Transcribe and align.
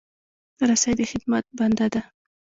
رسۍ 0.69 0.93
د 0.97 0.99
خدمت 1.11 1.45
بنده 1.57 1.87
ده. 1.93 2.01